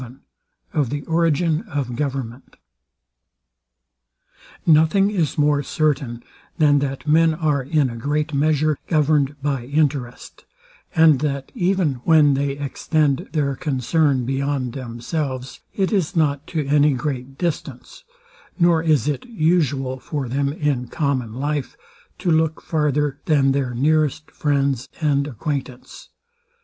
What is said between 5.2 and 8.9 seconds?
more certain, than that men are, in a great measure,